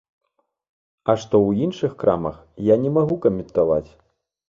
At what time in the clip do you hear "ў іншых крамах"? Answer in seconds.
1.41-2.43